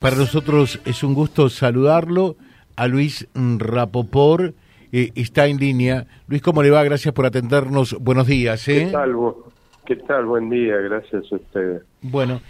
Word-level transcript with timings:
Para 0.00 0.16
nosotros 0.16 0.80
es 0.86 1.02
un 1.04 1.12
gusto 1.12 1.50
saludarlo 1.50 2.36
a 2.74 2.88
Luis 2.88 3.28
Rapopor, 3.34 4.54
eh, 4.92 5.10
está 5.14 5.46
en 5.46 5.58
línea. 5.58 6.06
Luis, 6.26 6.40
¿cómo 6.40 6.62
le 6.62 6.70
va? 6.70 6.82
Gracias 6.84 7.12
por 7.12 7.26
atendernos. 7.26 7.92
Buenos 8.00 8.26
días. 8.26 8.66
¿eh? 8.68 8.86
¿Qué 8.86 8.92
tal? 8.92 9.14
¿Qué 9.84 9.96
tal? 9.96 10.24
Buen 10.24 10.48
día, 10.48 10.76
gracias 10.76 11.30
a 11.30 11.36
ustedes. 11.36 11.82
Bueno, 12.00 12.40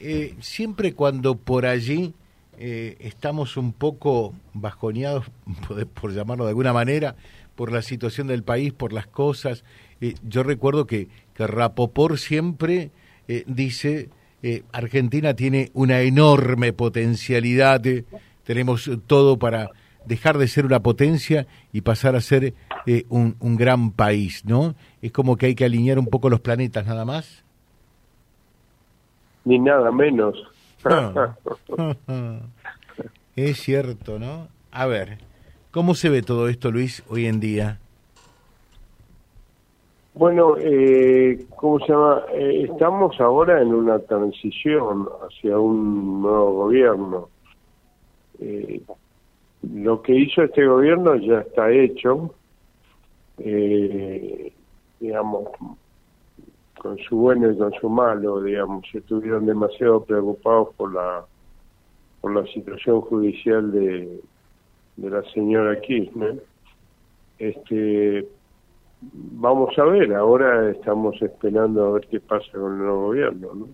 eh, 0.00 0.34
siempre 0.40 0.92
cuando 0.92 1.34
por 1.36 1.64
allí 1.64 2.12
eh, 2.58 2.98
estamos 3.00 3.56
un 3.56 3.72
poco 3.72 4.34
bajoneados, 4.52 5.24
por 5.98 6.12
llamarlo 6.12 6.44
de 6.44 6.50
alguna 6.50 6.74
manera, 6.74 7.16
por 7.56 7.72
la 7.72 7.80
situación 7.80 8.26
del 8.26 8.42
país, 8.42 8.74
por 8.74 8.92
las 8.92 9.06
cosas, 9.06 9.64
yo 10.28 10.42
recuerdo 10.42 10.86
que, 10.86 11.08
que 11.32 11.46
Rapopor 11.46 12.18
siempre 12.18 12.90
dice 13.46 14.10
eh, 14.42 14.62
Argentina 14.72 15.34
tiene 15.34 15.70
una 15.74 16.00
enorme 16.00 16.72
potencialidad, 16.72 17.84
eh, 17.86 18.04
tenemos 18.44 18.90
todo 19.06 19.38
para 19.38 19.70
dejar 20.06 20.38
de 20.38 20.48
ser 20.48 20.64
una 20.64 20.80
potencia 20.80 21.46
y 21.72 21.80
pasar 21.80 22.14
a 22.16 22.20
ser 22.20 22.54
eh, 22.86 23.04
un, 23.08 23.36
un, 23.40 23.56
gran 23.56 23.90
país, 23.90 24.44
¿no? 24.44 24.74
Es 25.02 25.12
como 25.12 25.36
que 25.36 25.46
hay 25.46 25.54
que 25.54 25.64
alinear 25.64 25.98
un 25.98 26.06
poco 26.06 26.30
los 26.30 26.40
planetas 26.40 26.86
nada 26.86 27.04
más. 27.04 27.44
Ni 29.44 29.58
nada 29.58 29.90
menos. 29.90 30.36
es 33.36 33.60
cierto, 33.60 34.18
¿no? 34.18 34.48
A 34.70 34.86
ver, 34.86 35.18
¿cómo 35.70 35.94
se 35.94 36.08
ve 36.08 36.22
todo 36.22 36.48
esto, 36.48 36.70
Luis, 36.70 37.02
hoy 37.08 37.26
en 37.26 37.40
día? 37.40 37.80
Bueno, 40.28 40.56
eh, 40.58 41.46
¿cómo 41.56 41.78
se 41.78 41.86
llama? 41.86 42.22
Eh, 42.34 42.68
estamos 42.70 43.18
ahora 43.18 43.62
en 43.62 43.72
una 43.72 43.98
transición 43.98 45.08
hacia 45.22 45.58
un 45.58 46.20
nuevo 46.20 46.52
gobierno. 46.64 47.30
Eh, 48.38 48.82
lo 49.62 50.02
que 50.02 50.14
hizo 50.14 50.42
este 50.42 50.66
gobierno 50.66 51.16
ya 51.16 51.40
está 51.40 51.70
hecho, 51.70 52.34
eh, 53.38 54.52
digamos, 55.00 55.48
con 56.76 56.98
su 56.98 57.16
bueno 57.16 57.50
y 57.50 57.56
con 57.56 57.72
su 57.72 57.88
malo, 57.88 58.42
digamos, 58.42 58.84
estuvieron 58.92 59.46
demasiado 59.46 60.04
preocupados 60.04 60.74
por 60.74 60.92
la 60.92 61.24
por 62.20 62.34
la 62.34 62.46
situación 62.52 63.00
judicial 63.00 63.72
de, 63.72 64.20
de 64.94 65.08
la 65.10 65.22
señora 65.32 65.80
Kirchner. 65.80 66.44
Este, 67.38 68.28
vamos 69.00 69.78
a 69.78 69.84
ver, 69.84 70.14
ahora 70.14 70.70
estamos 70.70 71.20
esperando 71.22 71.86
a 71.86 71.90
ver 71.92 72.08
qué 72.10 72.20
pasa 72.20 72.50
con 72.52 72.72
el 72.72 72.78
nuevo 72.78 73.06
gobierno, 73.06 73.54
¿no? 73.54 73.66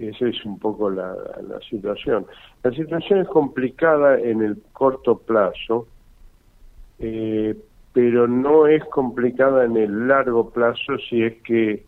Esa 0.00 0.26
es 0.26 0.44
un 0.44 0.58
poco 0.58 0.90
la, 0.90 1.14
la 1.48 1.60
situación. 1.70 2.26
La 2.64 2.72
situación 2.72 3.20
es 3.20 3.28
complicada 3.28 4.18
en 4.18 4.42
el 4.42 4.60
corto 4.72 5.18
plazo, 5.18 5.86
eh, 6.98 7.56
pero 7.92 8.26
no 8.26 8.66
es 8.66 8.84
complicada 8.86 9.64
en 9.64 9.76
el 9.76 10.08
largo 10.08 10.50
plazo 10.50 10.98
si 11.08 11.22
es 11.22 11.40
que 11.42 11.84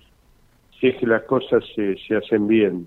si 0.78 0.88
es 0.88 0.96
que 0.96 1.06
las 1.06 1.22
cosas 1.24 1.64
se, 1.74 1.96
se 2.06 2.16
hacen 2.16 2.46
bien. 2.46 2.86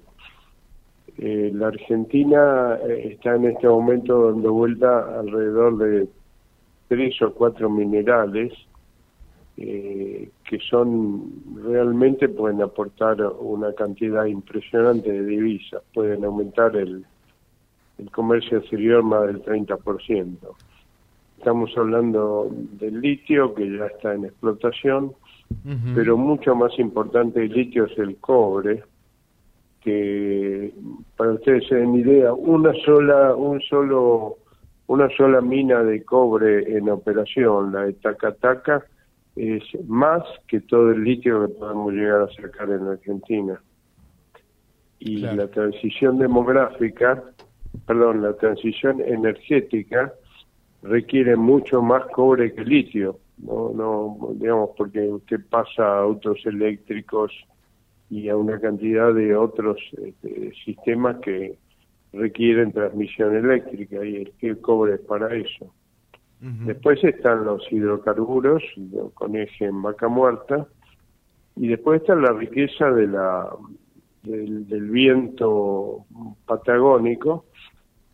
Eh, 1.18 1.52
la 1.54 1.68
Argentina 1.68 2.78
eh, 2.88 3.10
está 3.14 3.36
en 3.36 3.46
este 3.46 3.68
momento 3.68 4.32
dando 4.32 4.54
vuelta 4.54 5.20
alrededor 5.20 5.78
de 5.80 6.08
tres 6.88 7.22
o 7.22 7.34
cuatro 7.34 7.70
minerales 7.70 8.54
eh, 9.58 10.30
que 10.48 10.60
son 10.60 11.32
realmente 11.64 12.30
pueden 12.30 12.62
aportar 12.62 13.22
una 13.40 13.74
cantidad 13.74 14.26
impresionante 14.26 15.12
de 15.12 15.26
divisas, 15.26 15.82
pueden 15.94 16.24
aumentar 16.26 16.76
el, 16.76 17.04
el 17.98 18.12
comercio 18.12 18.60
exterior 18.60 19.04
más 19.04 19.26
del 19.26 19.44
30%. 19.44 20.38
Estamos 21.38 21.72
hablando 21.76 22.52
del 22.52 23.02
litio 23.02 23.54
que 23.56 23.78
ya 23.78 23.88
está 23.88 24.14
en 24.14 24.26
explotación, 24.26 25.14
pero 25.96 26.18
mucho 26.18 26.56
más 26.56 26.78
importante 26.78 27.44
el 27.44 27.52
litio 27.52 27.86
es 27.86 27.98
el 27.98 28.18
cobre, 28.18 28.84
que 29.82 30.74
para 31.16 31.34
ustedes 31.34 31.68
se 31.68 31.76
den 31.76 31.96
idea, 31.96 32.34
una 32.34 32.74
sola, 32.86 33.36
un 33.36 33.62
solo, 33.62 34.38
una 34.88 35.10
sola 35.16 35.42
mina 35.42 35.84
de 35.84 36.04
cobre 36.04 36.78
en 36.78 36.90
operación, 36.90 37.72
la 37.72 37.84
de 37.84 37.94
Tacataca, 37.94 38.84
es 39.38 39.64
más 39.88 40.24
que 40.48 40.62
todo 40.62 40.92
el 40.92 41.04
litio 41.04 41.48
que 41.48 41.54
podemos 41.54 41.94
llegar 41.94 42.22
a 42.22 42.34
sacar 42.34 42.70
en 42.70 42.88
Argentina. 42.88 43.62
Y 45.00 45.18
la 45.18 45.48
transición 45.48 46.18
demográfica, 46.18 47.24
perdón, 47.86 48.24
la 48.24 48.34
transición 48.34 49.00
energética 49.02 50.14
requiere 50.82 51.36
mucho 51.36 51.82
más 51.82 52.06
cobre 52.08 52.54
que 52.54 52.64
litio. 52.64 53.20
No, 53.38 53.72
no, 53.74 54.34
digamos, 54.34 54.72
porque 54.76 55.08
usted 55.08 55.40
pasa 55.50 55.84
a 55.84 56.00
autos 56.00 56.44
eléctricos 56.46 57.32
y 58.10 58.30
a 58.30 58.36
una 58.36 58.60
cantidad 58.60 59.14
de 59.14 59.36
otros 59.36 59.78
este, 60.04 60.52
sistemas 60.66 61.18
que 61.18 61.58
requieren 62.14 62.72
transmisión 62.72 63.36
eléctrica 63.36 64.04
y 64.04 64.34
el 64.42 64.60
cobre 64.60 64.96
es 64.96 65.02
para 65.02 65.36
eso. 65.36 65.72
Después 66.40 67.04
están 67.04 67.46
los 67.46 67.64
hidrocarburos 67.72 68.64
con 69.16 69.36
eje 69.36 69.66
en 69.66 69.82
vaca 69.82 70.08
muerta. 70.08 70.68
Y 71.56 71.68
después 71.68 72.02
está 72.02 72.16
la 72.16 72.32
riqueza 72.34 72.92
de 72.92 73.08
la 73.08 73.50
del, 74.24 74.90
viento 74.90 76.06
patagónico 76.46 77.46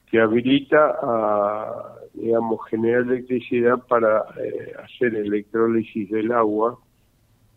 que 0.09 0.21
habilita 0.21 0.97
a 1.01 1.95
digamos 2.13 2.59
generar 2.69 3.01
electricidad 3.01 3.79
para 3.87 4.23
eh, 4.39 4.73
hacer 4.83 5.15
electrólisis 5.15 6.09
del 6.11 6.31
agua 6.31 6.77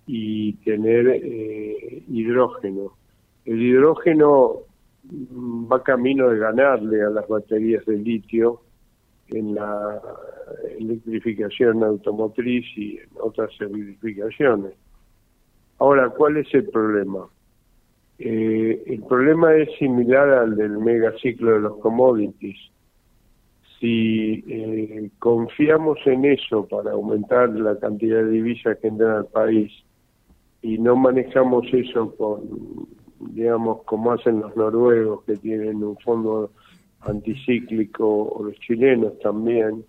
y 0.07 0.55
tener 0.65 1.07
eh, 1.09 2.03
hidrógeno. 2.09 2.93
El 3.45 3.63
hidrógeno 3.63 4.63
va 5.11 5.83
camino 5.83 6.29
de 6.31 6.39
ganarle 6.39 7.03
a 7.03 7.11
las 7.11 7.29
baterías 7.29 7.85
de 7.85 7.99
litio 7.99 8.63
en 9.29 9.55
la 9.55 10.01
electrificación 10.79 11.83
automotriz 11.83 12.65
y 12.77 12.99
en 12.99 13.09
otras 13.21 13.51
electrificaciones. 13.61 14.73
Ahora, 15.79 16.09
¿cuál 16.11 16.39
es 16.39 16.53
el 16.55 16.69
problema? 16.69 17.29
Eh, 18.19 18.83
el 18.87 19.03
problema 19.03 19.55
es 19.55 19.69
similar 19.79 20.29
al 20.31 20.57
del 20.57 20.79
megaciclo 20.79 21.53
de 21.53 21.61
los 21.61 21.77
commodities. 21.79 22.57
Si 23.79 24.43
eh, 24.49 25.11
confiamos 25.19 25.99
en 26.07 26.25
eso 26.25 26.67
para 26.67 26.93
aumentar 26.93 27.51
la 27.51 27.79
cantidad 27.79 28.23
de 28.23 28.31
divisas 28.31 28.79
que 28.79 28.89
entran 28.89 29.19
al 29.19 29.27
país 29.27 29.71
y 30.63 30.79
no 30.79 30.97
manejamos 30.97 31.67
eso 31.73 32.15
con, 32.17 32.89
digamos, 33.21 33.83
como 33.83 34.13
hacen 34.13 34.41
los 34.41 34.57
noruegos 34.57 35.25
que 35.25 35.37
tienen 35.37 35.85
un 35.85 35.99
fondo 35.99 36.51
anticíclico, 37.03 38.07
o 38.07 38.45
los 38.45 38.57
chilenos 38.61 39.19
también, 39.21 39.85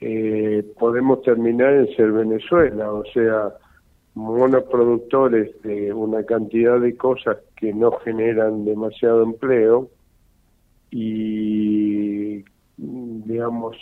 eh, 0.00 0.64
podemos 0.78 1.22
terminar 1.22 1.74
en 1.74 1.94
ser 1.96 2.12
Venezuela, 2.12 2.92
o 2.92 3.04
sea, 3.06 3.52
monoproductores 4.14 5.60
de 5.62 5.92
una 5.92 6.24
cantidad 6.24 6.80
de 6.80 6.96
cosas 6.96 7.38
que 7.56 7.72
no 7.72 7.92
generan 7.92 8.64
demasiado 8.64 9.22
empleo 9.22 9.90
y, 10.90 12.44
digamos, 12.76 13.76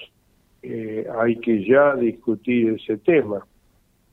eh, 0.63 1.07
hay 1.19 1.37
que 1.37 1.65
ya 1.65 1.95
discutir 1.95 2.75
ese 2.81 2.99
tema. 2.99 3.47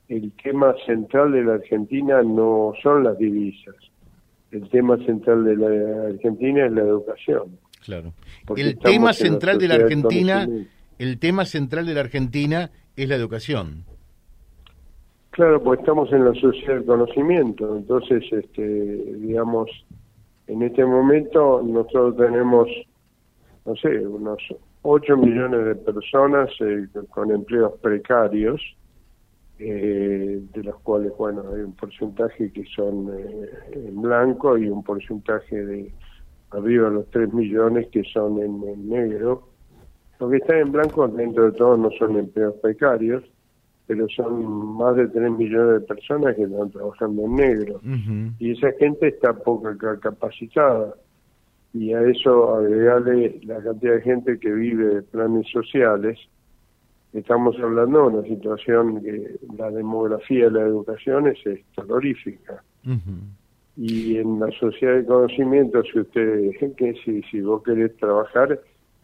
El 0.08 0.32
tema 0.42 0.74
central 0.86 1.32
de 1.32 1.44
la 1.44 1.54
Argentina 1.54 2.22
no 2.22 2.72
son 2.82 3.04
las 3.04 3.18
divisas, 3.18 3.76
el 4.50 4.68
tema 4.68 4.96
central 4.98 5.44
de 5.44 5.56
la 5.56 6.08
Argentina 6.08 6.66
es 6.66 6.72
la 6.72 6.82
educación. 6.82 7.58
Claro. 7.84 8.14
el 8.56 8.78
tema 8.78 9.12
central 9.12 9.58
de 9.58 9.68
la 9.68 9.74
Argentina, 9.74 10.48
el 10.98 11.18
tema 11.18 11.44
central 11.44 11.86
de 11.86 11.94
la 11.94 12.00
Argentina 12.00 12.70
es 12.96 13.08
la 13.08 13.16
educación. 13.16 13.84
Claro, 15.30 15.62
pues 15.62 15.80
estamos 15.80 16.10
en 16.12 16.24
la 16.24 16.32
sociedad 16.34 16.76
del 16.76 16.86
conocimiento, 16.86 17.76
entonces, 17.76 18.22
este, 18.32 18.62
digamos, 18.62 19.68
en 20.46 20.62
este 20.62 20.84
momento 20.84 21.60
nosotros 21.62 22.16
tenemos, 22.16 22.68
no 23.66 23.74
sé, 23.76 23.98
unos 24.06 24.38
8 24.82 25.16
millones 25.16 25.64
de 25.64 25.74
personas 25.74 26.50
eh, 26.60 26.86
con 27.10 27.30
empleos 27.30 27.72
precarios, 27.80 28.60
eh, 29.58 30.40
de 30.52 30.62
los 30.62 30.76
cuales, 30.80 31.12
bueno, 31.16 31.42
hay 31.52 31.62
un 31.62 31.72
porcentaje 31.72 32.52
que 32.52 32.64
son 32.76 33.10
eh, 33.18 33.48
en 33.72 34.00
blanco 34.02 34.56
y 34.58 34.68
un 34.68 34.82
porcentaje 34.84 35.64
de 35.64 35.92
arriba 36.54 36.88
de 36.88 36.94
los 36.94 37.10
3 37.10 37.32
millones 37.32 37.88
que 37.88 38.02
son 38.04 38.40
en, 38.40 38.88
negro. 38.88 39.48
Lo 40.20 40.30
que 40.30 40.36
está 40.36 40.58
en 40.58 40.72
blanco 40.72 41.06
dentro 41.08 41.50
de 41.50 41.52
todo 41.52 41.76
no 41.76 41.90
son 41.98 42.16
empleos 42.16 42.54
precarios, 42.62 43.24
pero 43.86 44.08
son 44.08 44.76
más 44.76 44.96
de 44.96 45.08
3 45.08 45.30
millones 45.32 45.80
de 45.80 45.86
personas 45.86 46.36
que 46.36 46.44
están 46.44 46.70
trabajando 46.70 47.22
en 47.22 47.34
negro. 47.34 47.80
Y 48.38 48.52
esa 48.52 48.72
gente 48.78 49.08
está 49.08 49.32
poco 49.32 49.68
capacitada. 50.00 50.94
y 51.72 51.92
a 51.92 52.02
eso 52.02 52.54
agregarle 52.54 53.40
la 53.42 53.60
cantidad 53.60 53.94
de 53.94 54.02
gente 54.02 54.38
que 54.38 54.52
vive 54.52 54.94
de 54.94 55.02
planes 55.02 55.46
sociales, 55.50 56.18
estamos 57.12 57.56
hablando 57.58 58.08
de 58.08 58.18
una 58.18 58.28
situación 58.28 59.02
que 59.02 59.38
la 59.56 59.70
demografía 59.70 60.44
de 60.44 60.50
la 60.52 60.60
educación 60.62 61.26
es, 61.26 61.38
terrorífica. 61.74 62.62
Y 63.76 64.16
en 64.18 64.38
la 64.38 64.50
sociedad 64.52 64.96
de 64.96 65.04
conocimiento, 65.04 65.82
si 65.82 66.00
usted, 66.00 66.50
que 66.76 66.94
si, 67.04 67.22
si 67.22 67.40
vos 67.40 67.62
querés 67.62 67.96
trabajar, 67.96 68.60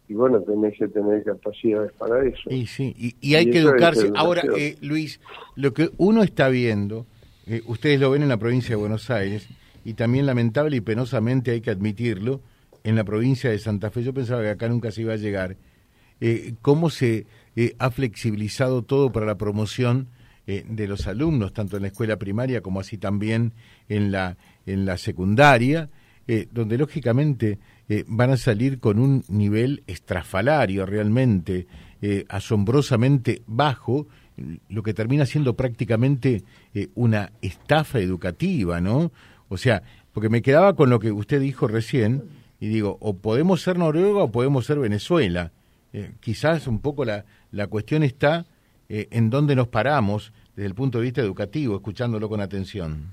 y 0.07 0.13
bueno, 0.13 0.41
tenés 0.41 0.77
que 0.77 0.87
tener 0.87 1.23
capacidades 1.23 1.91
para 1.93 2.25
eso. 2.25 2.49
Y 2.49 2.65
sí, 2.67 2.93
y, 3.21 3.35
hay 3.35 3.49
que 3.49 3.59
educarse. 3.59 4.11
Ahora, 4.15 4.43
eh, 4.57 4.77
Luis, 4.81 5.21
lo 5.55 5.73
que 5.73 5.89
uno 5.97 6.23
está 6.23 6.49
viendo, 6.49 7.05
eh, 7.47 7.61
ustedes 7.65 7.99
lo 7.99 8.11
ven 8.11 8.23
en 8.23 8.29
la 8.29 8.37
provincia 8.37 8.75
de 8.75 8.81
Buenos 8.81 9.09
Aires, 9.09 9.47
y 9.83 9.93
también 9.93 10.25
lamentable 10.25 10.77
y 10.77 10.81
penosamente 10.81 11.51
hay 11.51 11.61
que 11.61 11.71
admitirlo, 11.71 12.41
en 12.83 12.95
la 12.95 13.03
provincia 13.03 13.49
de 13.49 13.59
Santa 13.59 13.91
Fe, 13.91 14.03
yo 14.03 14.13
pensaba 14.13 14.41
que 14.41 14.49
acá 14.49 14.67
nunca 14.67 14.91
se 14.91 15.01
iba 15.01 15.13
a 15.13 15.17
llegar, 15.17 15.55
eh, 16.19 16.53
cómo 16.61 16.89
se 16.89 17.25
eh, 17.55 17.75
ha 17.79 17.91
flexibilizado 17.91 18.81
todo 18.83 19.11
para 19.11 19.25
la 19.25 19.37
promoción 19.37 20.07
eh, 20.47 20.65
de 20.67 20.87
los 20.87 21.07
alumnos, 21.07 21.53
tanto 21.53 21.77
en 21.77 21.83
la 21.83 21.89
escuela 21.89 22.17
primaria 22.17 22.61
como 22.61 22.79
así 22.79 22.97
también 22.97 23.53
en 23.89 24.11
la, 24.11 24.37
en 24.65 24.85
la 24.85 24.97
secundaria, 24.97 25.89
donde 26.51 26.77
lógicamente 26.77 27.59
van 28.07 28.29
a 28.29 28.37
salir 28.37 28.79
con 28.79 28.99
un 28.99 29.25
nivel 29.27 29.83
estrafalario 29.85 30.85
realmente, 30.85 31.67
asombrosamente 32.29 33.41
bajo, 33.47 34.07
lo 34.69 34.81
que 34.81 34.93
termina 34.93 35.25
siendo 35.25 35.57
prácticamente 35.57 36.43
una 36.95 37.33
estafa 37.41 37.99
educativa, 37.99 38.79
¿no? 38.79 39.11
O 39.49 39.57
sea, 39.57 39.83
porque 40.13 40.29
me 40.29 40.41
quedaba 40.41 40.75
con 40.77 40.89
lo 40.89 40.99
que 40.99 41.11
usted 41.11 41.41
dijo 41.41 41.67
recién, 41.67 42.23
y 42.61 42.67
digo, 42.67 42.97
o 43.01 43.17
podemos 43.17 43.61
ser 43.61 43.77
Noruega 43.77 44.23
o 44.23 44.31
podemos 44.31 44.65
ser 44.65 44.79
Venezuela. 44.79 45.51
Eh, 45.93 46.13
quizás 46.19 46.67
un 46.67 46.79
poco 46.79 47.03
la, 47.03 47.25
la 47.51 47.67
cuestión 47.67 48.03
está 48.03 48.45
eh, 48.93 49.07
en 49.11 49.29
dónde 49.29 49.55
nos 49.55 49.69
paramos 49.69 50.33
desde 50.53 50.67
el 50.67 50.75
punto 50.75 50.97
de 50.97 51.05
vista 51.05 51.21
educativo, 51.21 51.75
escuchándolo 51.75 52.27
con 52.27 52.41
atención. 52.41 53.05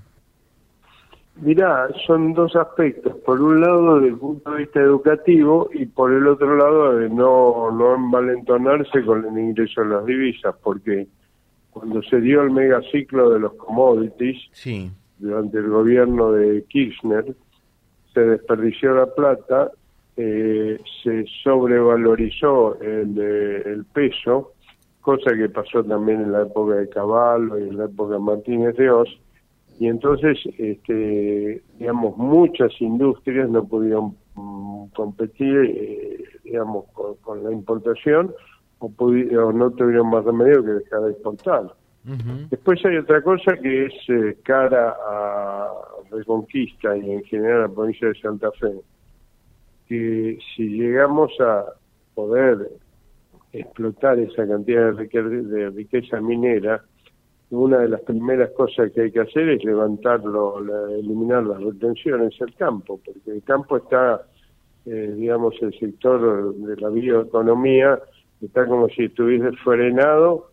Mirá, 1.37 1.87
son 2.05 2.33
dos 2.33 2.53
aspectos. 2.57 3.15
Por 3.25 3.39
un 3.39 3.61
lado, 3.61 3.95
desde 3.95 4.09
el 4.09 4.17
punto 4.17 4.51
de 4.51 4.57
vista 4.57 4.81
educativo 4.81 5.69
y 5.73 5.85
por 5.85 6.11
el 6.11 6.27
otro 6.27 6.57
lado, 6.57 6.97
de 6.97 7.09
no, 7.09 7.71
no 7.71 7.95
envalentonarse 7.95 9.05
con 9.05 9.25
el 9.25 9.41
ingreso 9.41 9.79
de 9.81 9.87
las 9.87 10.05
divisas, 10.05 10.53
porque 10.61 11.07
cuando 11.71 12.03
se 12.03 12.19
dio 12.19 12.41
el 12.41 12.51
megaciclo 12.51 13.29
de 13.29 13.39
los 13.39 13.53
commodities, 13.53 14.49
sí. 14.51 14.91
durante 15.17 15.59
el 15.59 15.69
gobierno 15.69 16.33
de 16.33 16.65
Kirchner, 16.65 17.33
se 18.13 18.19
desperdició 18.19 18.95
la 18.95 19.05
plata, 19.05 19.71
eh, 20.17 20.77
se 21.03 21.25
sobrevalorizó 21.41 22.77
el, 22.81 23.17
eh, 23.17 23.63
el 23.65 23.85
peso, 23.85 24.55
cosa 25.01 25.31
que 25.35 25.49
pasó 25.49 25.83
también 25.83 26.21
en 26.21 26.31
la 26.31 26.43
época 26.43 26.75
de 26.75 26.89
Caballo 26.89 27.57
y 27.57 27.69
en 27.69 27.77
la 27.77 27.85
época 27.85 28.13
de 28.13 28.19
Martínez 28.19 28.75
de 28.75 28.89
Oz, 28.89 29.09
y 29.79 29.87
entonces, 29.87 30.37
este, 30.57 31.63
digamos, 31.77 32.17
muchas 32.17 32.69
industrias 32.81 33.49
no 33.49 33.63
pudieron 33.63 34.17
mm, 34.35 34.87
competir, 34.87 35.55
eh, 35.57 36.23
digamos, 36.43 36.85
con, 37.21 37.43
la 37.45 37.51
importación 37.53 38.33
o, 38.79 38.87
o, 38.87 39.53
no 39.53 39.71
tuvieron 39.71 40.09
más 40.09 40.25
remedio 40.25 40.63
que 40.63 40.71
dejar 40.71 41.01
de 41.01 41.11
exportar. 41.11 41.73
Después 42.49 42.83
hay 42.85 42.97
otra 42.97 43.21
cosa 43.21 43.55
que 43.61 43.85
es 43.85 43.93
eh, 44.07 44.37
cara 44.43 44.95
a 45.07 45.69
Reconquista 46.11 46.97
y 46.97 47.11
en 47.11 47.23
general 47.25 47.57
a 47.57 47.67
la 47.67 47.73
provincia 47.73 48.07
de 48.07 48.19
Santa 48.19 48.51
Fe, 48.53 48.73
que 49.87 50.39
si 50.55 50.69
llegamos 50.69 51.31
a 51.39 51.65
poder 52.15 52.69
explotar 53.51 54.19
esa 54.19 54.47
cantidad 54.47 54.93
de 54.93 55.69
riqueza, 55.69 56.21
minera, 56.21 56.83
una 57.51 57.79
de 57.79 57.89
las 57.89 58.01
primeras 58.01 58.51
cosas 58.51 58.91
que 58.91 59.01
hay 59.01 59.11
que 59.11 59.21
hacer 59.21 59.49
es 59.49 59.63
levantarlo, 59.63 60.59
eliminar 60.89 61.43
las 61.43 61.61
retenciones 61.61 62.37
del 62.37 62.53
campo, 62.55 62.99
porque 63.03 63.31
el 63.31 63.43
campo 63.43 63.77
está, 63.77 64.21
eh, 64.85 65.13
digamos, 65.15 65.55
el 65.61 65.73
sector 65.79 66.55
de 66.55 66.75
la 66.77 66.89
bioeconomía 66.89 67.99
está 68.39 68.65
como 68.67 68.87
si 68.89 69.05
estuviese 69.05 69.51
frenado 69.63 70.51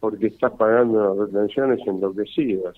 porque 0.00 0.28
está 0.28 0.50
pagando 0.50 1.14
las 1.14 1.32
retenciones 1.32 1.80
enloquecidas. 1.86 2.76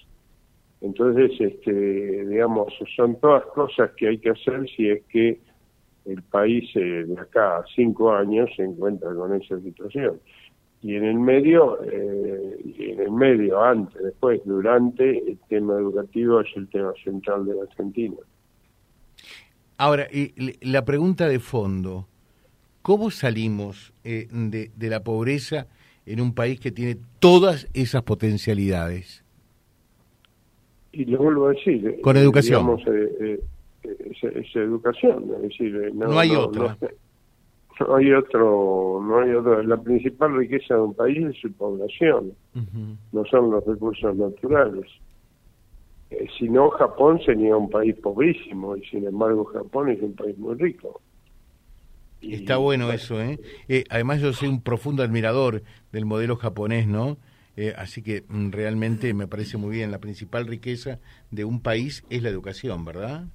Entonces, 0.81 1.33
este, 1.39 2.27
digamos, 2.27 2.73
son 2.97 3.21
todas 3.21 3.45
cosas 3.47 3.91
que 3.97 4.09
hay 4.09 4.19
que 4.19 4.31
hacer 4.31 4.67
si 4.75 4.89
es 4.89 5.03
que 5.05 5.39
el 6.11 6.23
país 6.23 6.69
eh, 6.75 7.05
de 7.07 7.21
acá 7.21 7.59
a 7.59 7.65
cinco 7.75 8.12
años 8.12 8.51
se 8.57 8.65
encuentra 8.65 9.15
con 9.15 9.35
esa 9.35 9.61
situación. 9.61 10.21
Y 10.83 10.95
en 10.95 11.05
el 11.05 11.19
medio, 11.19 11.83
eh, 11.85 12.59
en 12.79 13.01
el 13.01 13.11
medio, 13.11 13.62
antes, 13.62 14.03
después, 14.03 14.41
durante, 14.45 15.19
el 15.19 15.39
tema 15.49 15.75
educativo 15.75 16.41
es 16.41 16.49
el 16.57 16.69
tema 16.69 16.93
central 17.05 17.45
de 17.45 17.55
la 17.55 17.62
Argentina. 17.62 18.17
Ahora, 19.77 20.09
la 20.62 20.85
pregunta 20.85 21.29
de 21.29 21.39
fondo, 21.39 22.07
¿cómo 22.83 23.11
salimos 23.11 23.93
eh, 24.05 24.29
de, 24.31 24.71
de 24.75 24.89
la 24.89 25.03
pobreza 25.03 25.67
en 26.07 26.21
un 26.21 26.35
país 26.35 26.61
que 26.61 26.71
tiene 26.71 26.97
todas 27.19 27.69
esas 27.75 28.03
potencialidades? 28.03 29.25
Y 30.93 31.05
le 31.05 31.17
vuelvo 31.17 31.47
a 31.47 31.51
decir. 31.51 32.01
Con 32.03 32.17
educación. 32.17 32.79
Eh, 33.82 34.12
es, 34.23 34.56
educación, 34.56 35.31
es 35.37 35.43
decir, 35.43 35.77
eh, 35.77 35.91
no, 35.94 36.19
hay 36.19 36.31
otra. 36.31 36.77
No, 37.81 37.97
hay 37.97 38.12
otro, 38.12 39.00
no 39.03 39.21
hay 39.21 39.31
otro. 39.31 39.62
La 39.62 39.79
principal 39.79 40.37
riqueza 40.37 40.75
de 40.75 40.81
un 40.81 40.94
país 40.94 41.19
es 41.19 41.41
su 41.41 41.50
población, 41.53 42.32
no 43.12 43.25
son 43.25 43.50
los 43.50 43.65
recursos 43.65 44.15
naturales. 44.17 44.87
si 46.38 46.49
no, 46.49 46.69
Japón 46.71 47.21
sería 47.25 47.56
un 47.56 47.71
país 47.71 47.97
pobrísimo 47.97 48.77
y 48.77 48.85
sin 48.85 49.06
embargo 49.06 49.44
Japón 49.47 49.88
es 49.88 50.03
un 50.03 50.15
país 50.15 50.37
muy 50.37 50.56
rico. 50.56 51.00
Está 52.23 52.59
bueno 52.59 52.93
eso, 52.93 53.21
¿eh? 53.21 53.41
¿eh? 53.69 53.85
Además 53.88 54.21
yo 54.21 54.33
soy 54.33 54.49
un 54.49 54.61
profundo 54.61 55.03
admirador 55.03 55.62
del 55.91 56.05
modelo 56.05 56.37
japonés, 56.37 56.87
¿no? 56.87 57.17
Eh, 57.56 57.75
así 57.76 58.03
que 58.03 58.25
mm, 58.29 58.50
realmente 58.50 59.15
me 59.15 59.26
parece 59.26 59.56
muy 59.56 59.76
bien. 59.76 59.91
La 59.91 59.99
principal 59.99 60.47
riqueza 60.47 60.99
de 61.31 61.44
un 61.44 61.61
país 61.61 62.05
es 62.11 62.23
la 62.23 62.29
educación, 62.29 62.85
¿verdad? 62.85 63.26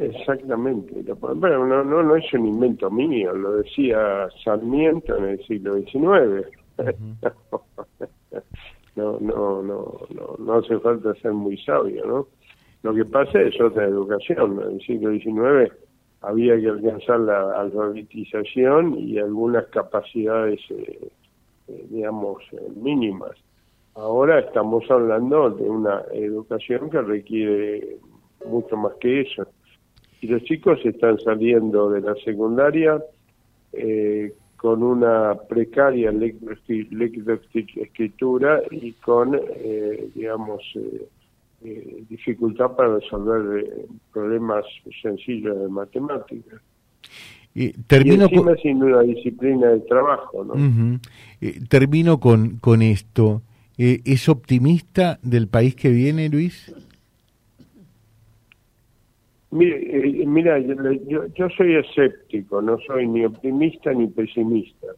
Exactamente. 0.00 1.04
Bueno, 1.14 1.66
no, 1.66 1.84
no, 1.84 2.02
no 2.02 2.16
es 2.16 2.32
un 2.32 2.46
invento 2.46 2.90
mío, 2.90 3.32
lo 3.32 3.56
decía 3.56 4.28
Sarmiento 4.42 5.16
en 5.16 5.24
el 5.24 5.46
siglo 5.46 5.76
XIX. 5.76 6.48
no, 8.96 9.18
no, 9.20 9.62
no, 9.62 9.98
no, 10.10 10.36
no 10.38 10.54
hace 10.54 10.78
falta 10.80 11.14
ser 11.16 11.32
muy 11.32 11.56
sabio, 11.58 12.04
¿no? 12.06 12.26
Lo 12.82 12.94
que 12.94 13.04
pasa 13.04 13.40
es 13.40 13.58
otra 13.60 13.84
educación. 13.84 14.60
En 14.60 14.72
el 14.72 14.80
siglo 14.82 15.10
XIX 15.12 15.72
había 16.20 16.58
que 16.60 16.68
alcanzar 16.68 17.20
la 17.20 17.60
alfabetización 17.60 18.98
y 18.98 19.18
algunas 19.18 19.66
capacidades, 19.68 20.60
eh, 20.70 21.08
eh, 21.68 21.86
digamos, 21.88 22.42
eh, 22.52 22.68
mínimas. 22.76 23.32
Ahora 23.94 24.40
estamos 24.40 24.84
hablando 24.90 25.50
de 25.50 25.68
una 25.68 26.02
educación 26.12 26.90
que 26.90 27.00
requiere 27.00 27.96
mucho 28.44 28.76
más 28.76 28.92
que 29.00 29.22
eso. 29.22 29.43
Y 30.24 30.26
los 30.26 30.42
chicos 30.44 30.78
están 30.84 31.18
saliendo 31.20 31.90
de 31.90 32.00
la 32.00 32.14
secundaria 32.24 33.00
con 34.56 34.82
una 34.82 35.34
precaria 35.48 36.10
lectoescritura 36.12 38.62
y 38.70 38.92
con, 38.92 39.38
digamos, 40.14 40.62
eh, 41.66 42.04
dificultad 42.10 42.72
para 42.72 42.98
resolver 42.98 43.64
eh, 43.64 43.86
problemas 44.12 44.66
sencillos 45.00 45.58
de 45.58 45.68
matemáticas. 45.68 46.60
y 47.54 47.70
termino 47.86 48.28
con... 48.28 48.54
sin 48.58 48.82
una 48.82 49.00
disciplina 49.00 49.68
de 49.68 49.80
trabajo. 49.80 50.44
¿no? 50.44 51.00
termino 51.70 52.20
con, 52.20 52.58
con 52.58 52.82
esto. 52.82 53.40
Eh, 53.78 54.02
¿Es 54.04 54.28
optimista 54.28 55.18
del 55.22 55.48
país 55.48 55.74
que 55.74 55.88
viene, 55.88 56.28
Luis? 56.28 56.70
Mira, 59.54 60.58
yo, 60.58 61.26
yo 61.34 61.48
soy 61.56 61.76
escéptico, 61.76 62.60
no 62.60 62.78
soy 62.86 63.06
ni 63.06 63.24
optimista 63.24 63.92
ni 63.92 64.08
pesimista. 64.08 64.88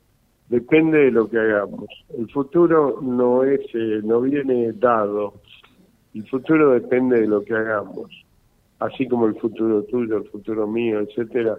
Depende 0.49 0.99
de 0.99 1.11
lo 1.11 1.29
que 1.29 1.39
hagamos. 1.39 1.89
El 2.17 2.31
futuro 2.31 3.01
no 3.03 3.43
es, 3.43 3.61
no 4.05 4.21
viene 4.21 4.73
dado 4.73 5.35
el 6.17 6.27
futuro 6.29 6.71
depende 6.71 7.21
de 7.21 7.27
lo 7.27 7.45
que 7.45 7.55
hagamos, 7.55 8.11
así 8.79 9.07
como 9.07 9.27
el 9.27 9.35
futuro 9.35 9.83
tuyo, 9.83 10.17
el 10.17 10.29
futuro 10.31 10.67
mío, 10.67 11.01
etcétera, 11.01 11.59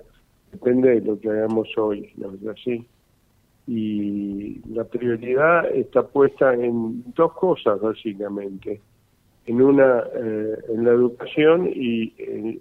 depende 0.52 1.00
de 1.00 1.02
lo 1.02 1.20
que 1.20 1.30
hagamos 1.30 1.68
hoy, 1.78 2.12
¿no 2.18 2.34
es 2.34 2.48
así? 2.48 2.84
Y 3.68 4.60
la 4.74 4.84
prioridad 4.86 5.70
está 5.76 6.08
puesta 6.08 6.56
en 6.56 7.04
dos 7.14 7.34
cosas, 7.34 7.80
básicamente. 7.80 8.82
En 9.48 9.62
una, 9.62 10.04
eh, 10.14 10.58
en 10.70 10.86
la 10.86 10.92
educación 10.92 11.70
y 11.74 12.14
en, 12.18 12.60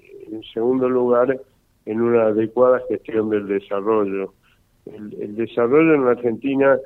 segundo 0.54 0.88
lugar, 0.88 1.40
en 1.84 2.00
una 2.00 2.26
adecuada 2.26 2.80
gestión 2.88 3.28
del 3.30 3.46
desarrollo. 3.46 4.32
El, 4.86 5.36
desarrollo 5.36 5.94
en 5.94 6.04
la 6.04 6.12
Argentina 6.12 6.78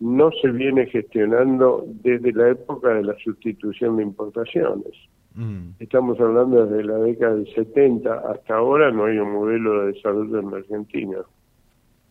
no 0.00 0.30
se 0.40 0.48
viene 0.50 0.86
gestionando 0.86 1.84
desde 2.02 2.32
la 2.32 2.50
época 2.50 2.94
de 2.94 3.04
la 3.04 3.16
sustitución 3.18 3.96
de 3.96 4.04
importaciones. 4.04 4.92
Mm. 5.34 5.70
Estamos 5.80 6.20
hablando 6.20 6.66
desde 6.66 6.84
la 6.84 6.98
década 6.98 7.34
del 7.34 7.52
70 7.52 8.14
hasta 8.30 8.54
ahora 8.56 8.90
no 8.90 9.04
hay 9.04 9.18
un 9.18 9.32
modelo 9.32 9.80
de 9.82 9.92
desarrollo 9.92 10.38
en 10.38 10.50
la 10.50 10.56
Argentina. 10.58 11.18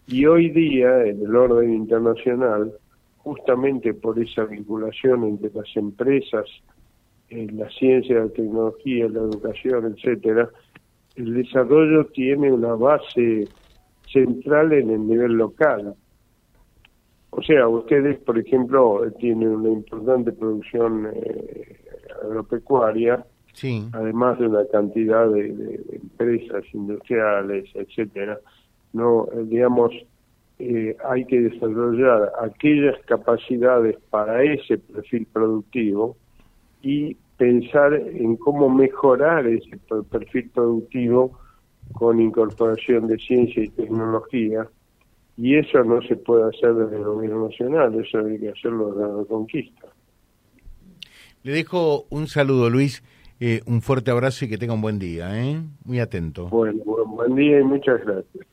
Y 0.08 0.26
hoy 0.26 0.50
día, 0.50 1.06
en 1.06 1.22
el 1.22 1.36
orden 1.36 1.74
internacional, 1.74 2.74
justamente 3.18 3.94
por 3.94 4.18
esa 4.18 4.46
vinculación 4.46 5.26
entre 5.26 5.52
las 5.54 5.68
empresas, 5.76 6.46
la 7.30 7.70
ciencia, 7.70 8.20
la 8.20 8.30
tecnología, 8.30 9.08
la 9.10 9.20
educación, 9.20 9.94
etcétera, 9.96 10.50
el 11.16 11.34
desarrollo 11.34 12.06
tiene 12.08 12.52
una 12.52 12.76
base 12.76 13.48
central 14.12 14.72
en 14.74 14.92
el 14.92 15.08
nivel 15.08 15.34
local. 15.34 15.96
O 17.32 17.42
sea, 17.42 17.68
ustedes, 17.68 18.18
por 18.20 18.38
ejemplo, 18.40 19.02
tienen 19.20 19.50
una 19.50 19.70
importante 19.70 20.32
producción 20.32 21.08
eh, 21.14 21.78
agropecuaria, 22.24 23.26
además 23.92 24.40
de 24.40 24.48
una 24.48 24.66
cantidad 24.72 25.28
de, 25.30 25.82
empresas 25.92 26.64
industriales, 26.74 27.70
etcétera. 27.74 28.40
No, 28.94 29.28
eh, 29.34 29.44
digamos, 29.46 29.92
eh, 30.60 30.96
hay 31.08 31.26
que 31.26 31.42
desarrollar 31.42 32.32
aquellas 32.42 33.00
capacidades 33.06 33.98
para 34.10 34.44
ese 34.44 34.78
perfil 34.78 35.28
productivo 35.32 36.16
y 36.82 37.16
pensar 37.38 37.94
en 37.94 38.36
cómo 38.38 38.70
mejorar 38.70 39.48
ese 39.48 39.78
perfil 40.10 40.50
productivo 40.50 41.40
con 41.94 42.20
incorporación 42.20 43.08
de 43.08 43.18
ciencia 43.18 43.64
y 43.64 43.70
tecnología, 43.70 44.68
y 45.38 45.56
eso 45.56 45.84
no 45.84 46.02
se 46.02 46.16
puede 46.16 46.50
hacer 46.50 46.74
desde 46.74 46.98
el 46.98 47.04
gobierno 47.04 47.48
nacional, 47.48 47.94
eso 47.96 48.20
hay 48.20 48.40
que 48.40 48.50
hacerlo 48.50 48.92
desde 48.92 49.18
la 49.20 49.26
conquista. 49.26 49.88
Le 51.44 51.52
dejo 51.52 52.08
un 52.10 52.28
saludo, 52.28 52.70
Luis, 52.70 53.04
eh, 53.40 53.62
un 53.68 53.82
fuerte 53.82 54.12
abrazo 54.12 54.46
y 54.46 54.50
que 54.50 54.58
tenga 54.58 54.74
un 54.74 54.82
buen 54.82 54.98
día, 54.98 55.40
¿eh? 55.42 55.62
muy 55.86 56.00
atento. 56.00 56.50
Bueno, 56.50 56.84
buen 56.84 57.36
día 57.36 57.60
y 57.60 57.64
muchas 57.64 58.04
gracias. 58.04 58.48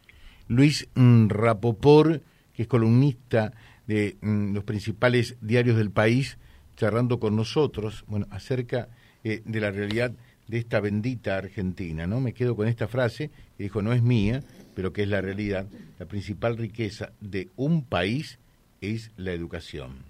Luis 0.47 0.89
mm, 0.95 1.29
Rapopor, 1.29 2.21
que 2.53 2.63
es 2.63 2.69
columnista 2.69 3.53
de 3.87 4.17
mm, 4.21 4.55
los 4.55 4.65
principales 4.65 5.39
diarios 5.41 5.77
del 5.77 5.91
país, 5.91 6.39
charlando 6.77 7.19
con 7.19 7.37
nosotros, 7.37 8.05
bueno, 8.07 8.27
acerca 8.31 8.89
eh, 9.23 9.43
de 9.45 9.61
la 9.61 9.71
realidad 9.71 10.13
de 10.47 10.59
esta 10.59 10.81
bendita 10.81 11.37
Argentina, 11.37 12.07
¿no? 12.07 12.21
Me 12.21 12.35
quedo 12.35 12.55
con 12.55 12.69
esta 12.69 12.89
frase 12.89 13.31
que 13.57 13.65
dijo, 13.65 13.83
no 13.83 13.93
es 13.93 14.03
mía, 14.03 14.43
pero 14.75 14.93
que 14.93 15.03
es 15.03 15.09
la 15.09 15.21
realidad. 15.21 15.67
La 15.99 16.07
principal 16.07 16.57
riqueza 16.57 17.13
de 17.21 17.49
un 17.57 17.85
país 17.85 18.39
es 18.81 19.11
la 19.17 19.33
educación. 19.33 20.05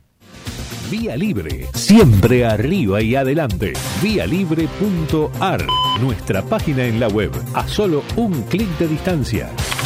Vía 0.91 1.17
Libre, 1.17 1.67
siempre 1.75 2.45
arriba 2.45 3.01
y 3.01 3.15
adelante. 3.15 3.73
Vialibre.ar, 4.03 5.67
nuestra 6.01 6.43
página 6.43 6.85
en 6.85 7.01
la 7.01 7.09
web, 7.09 7.31
a 7.55 7.67
solo 7.69 8.03
un 8.17 8.43
clic 8.45 8.69
de 8.79 8.89
distancia 8.89 9.51